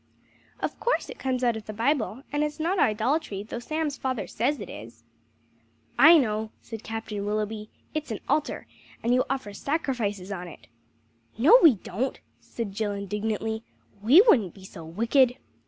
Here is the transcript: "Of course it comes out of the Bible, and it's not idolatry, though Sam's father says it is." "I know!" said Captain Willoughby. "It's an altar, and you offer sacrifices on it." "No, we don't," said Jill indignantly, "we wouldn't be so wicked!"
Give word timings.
"Of 0.59 0.79
course 0.79 1.11
it 1.11 1.19
comes 1.19 1.43
out 1.43 1.55
of 1.55 1.67
the 1.67 1.73
Bible, 1.73 2.23
and 2.31 2.43
it's 2.43 2.59
not 2.59 2.79
idolatry, 2.79 3.43
though 3.43 3.59
Sam's 3.59 3.97
father 3.99 4.25
says 4.25 4.59
it 4.59 4.67
is." 4.67 5.03
"I 5.99 6.17
know!" 6.17 6.49
said 6.59 6.81
Captain 6.83 7.23
Willoughby. 7.23 7.69
"It's 7.93 8.09
an 8.09 8.17
altar, 8.27 8.65
and 9.03 9.13
you 9.13 9.23
offer 9.29 9.53
sacrifices 9.53 10.31
on 10.31 10.47
it." 10.47 10.65
"No, 11.37 11.59
we 11.61 11.75
don't," 11.75 12.19
said 12.39 12.73
Jill 12.73 12.93
indignantly, 12.93 13.61
"we 14.01 14.21
wouldn't 14.27 14.55
be 14.55 14.65
so 14.65 14.83
wicked!" 14.83 15.37